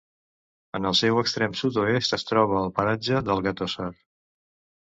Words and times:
En 0.79 0.87
el 0.91 0.95
seu 0.99 1.19
extrem 1.23 1.53
sud-oest 1.59 2.17
es 2.19 2.25
troba 2.31 2.59
el 2.65 2.73
paratge 2.81 3.23
del 3.29 3.47
Gatosar. 3.49 3.91